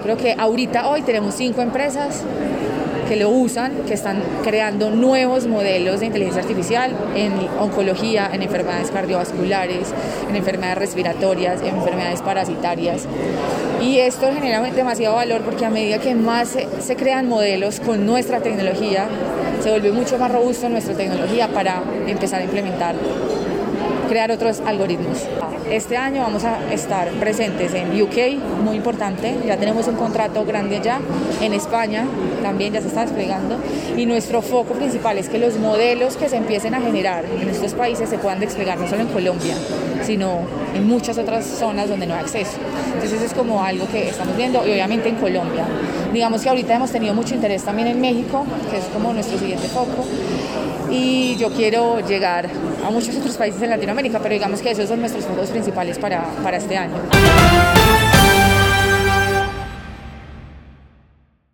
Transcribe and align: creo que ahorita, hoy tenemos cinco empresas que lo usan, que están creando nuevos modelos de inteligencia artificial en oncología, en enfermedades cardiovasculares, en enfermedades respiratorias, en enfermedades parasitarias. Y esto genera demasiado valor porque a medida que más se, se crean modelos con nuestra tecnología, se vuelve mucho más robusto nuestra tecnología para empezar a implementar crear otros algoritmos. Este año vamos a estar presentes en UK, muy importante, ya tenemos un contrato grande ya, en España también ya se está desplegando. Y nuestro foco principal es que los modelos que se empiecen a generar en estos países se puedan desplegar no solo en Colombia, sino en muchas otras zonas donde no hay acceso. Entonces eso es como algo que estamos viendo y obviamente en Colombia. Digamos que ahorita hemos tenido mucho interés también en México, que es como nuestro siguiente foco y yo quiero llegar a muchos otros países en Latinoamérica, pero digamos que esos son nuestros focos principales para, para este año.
creo 0.00 0.16
que 0.16 0.34
ahorita, 0.38 0.88
hoy 0.88 1.02
tenemos 1.02 1.34
cinco 1.34 1.62
empresas 1.62 2.22
que 3.08 3.16
lo 3.16 3.28
usan, 3.28 3.72
que 3.86 3.94
están 3.94 4.22
creando 4.42 4.90
nuevos 4.90 5.46
modelos 5.46 6.00
de 6.00 6.06
inteligencia 6.06 6.42
artificial 6.42 6.92
en 7.14 7.32
oncología, 7.60 8.30
en 8.32 8.42
enfermedades 8.42 8.90
cardiovasculares, 8.90 9.92
en 10.28 10.36
enfermedades 10.36 10.78
respiratorias, 10.78 11.60
en 11.60 11.76
enfermedades 11.76 12.22
parasitarias. 12.22 13.06
Y 13.82 13.98
esto 13.98 14.26
genera 14.32 14.62
demasiado 14.62 15.16
valor 15.16 15.42
porque 15.42 15.66
a 15.66 15.70
medida 15.70 15.98
que 15.98 16.14
más 16.14 16.48
se, 16.48 16.66
se 16.80 16.96
crean 16.96 17.28
modelos 17.28 17.80
con 17.80 18.06
nuestra 18.06 18.40
tecnología, 18.40 19.06
se 19.62 19.70
vuelve 19.70 19.92
mucho 19.92 20.18
más 20.18 20.30
robusto 20.30 20.68
nuestra 20.68 20.94
tecnología 20.94 21.48
para 21.48 21.82
empezar 22.06 22.40
a 22.40 22.44
implementar 22.44 22.94
crear 24.04 24.30
otros 24.30 24.60
algoritmos. 24.64 25.18
Este 25.70 25.96
año 25.96 26.22
vamos 26.22 26.44
a 26.44 26.72
estar 26.72 27.08
presentes 27.12 27.72
en 27.74 28.00
UK, 28.00 28.62
muy 28.62 28.76
importante, 28.76 29.36
ya 29.46 29.56
tenemos 29.56 29.86
un 29.88 29.96
contrato 29.96 30.44
grande 30.44 30.80
ya, 30.82 31.00
en 31.40 31.52
España 31.52 32.06
también 32.42 32.72
ya 32.72 32.80
se 32.80 32.88
está 32.88 33.02
desplegando. 33.02 33.56
Y 33.96 34.06
nuestro 34.06 34.42
foco 34.42 34.74
principal 34.74 35.18
es 35.18 35.28
que 35.28 35.38
los 35.38 35.56
modelos 35.58 36.16
que 36.16 36.28
se 36.28 36.36
empiecen 36.36 36.74
a 36.74 36.80
generar 36.80 37.24
en 37.24 37.48
estos 37.48 37.72
países 37.74 38.08
se 38.08 38.18
puedan 38.18 38.40
desplegar 38.40 38.78
no 38.78 38.86
solo 38.88 39.02
en 39.02 39.08
Colombia, 39.08 39.54
sino 40.04 40.40
en 40.74 40.86
muchas 40.86 41.18
otras 41.18 41.44
zonas 41.44 41.88
donde 41.88 42.06
no 42.06 42.14
hay 42.14 42.20
acceso. 42.20 42.58
Entonces 42.86 43.12
eso 43.14 43.24
es 43.24 43.34
como 43.34 43.62
algo 43.62 43.86
que 43.88 44.08
estamos 44.08 44.36
viendo 44.36 44.66
y 44.66 44.70
obviamente 44.70 45.08
en 45.08 45.16
Colombia. 45.16 45.64
Digamos 46.12 46.42
que 46.42 46.48
ahorita 46.48 46.74
hemos 46.74 46.90
tenido 46.90 47.14
mucho 47.14 47.34
interés 47.34 47.64
también 47.64 47.88
en 47.88 48.00
México, 48.00 48.44
que 48.70 48.78
es 48.78 48.84
como 48.86 49.12
nuestro 49.12 49.38
siguiente 49.38 49.68
foco 49.68 50.04
y 50.90 51.36
yo 51.36 51.50
quiero 51.50 52.00
llegar 52.00 52.48
a 52.86 52.90
muchos 52.90 53.16
otros 53.16 53.36
países 53.36 53.60
en 53.62 53.70
Latinoamérica, 53.70 54.20
pero 54.20 54.34
digamos 54.34 54.60
que 54.60 54.70
esos 54.70 54.88
son 54.88 55.00
nuestros 55.00 55.24
focos 55.24 55.50
principales 55.50 55.98
para, 55.98 56.22
para 56.42 56.58
este 56.58 56.76
año. 56.76 56.94